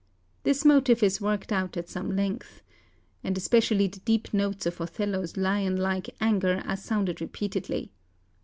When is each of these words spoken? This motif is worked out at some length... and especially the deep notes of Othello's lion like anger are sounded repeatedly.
This 0.41 0.65
motif 0.65 1.03
is 1.03 1.21
worked 1.21 1.51
out 1.51 1.77
at 1.77 1.87
some 1.87 2.15
length... 2.15 2.63
and 3.23 3.37
especially 3.37 3.85
the 3.85 3.99
deep 3.99 4.33
notes 4.33 4.65
of 4.65 4.81
Othello's 4.81 5.37
lion 5.37 5.77
like 5.77 6.15
anger 6.19 6.63
are 6.65 6.75
sounded 6.77 7.21
repeatedly. 7.21 7.91